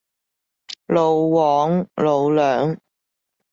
[0.87, 2.75] 老黃，老梁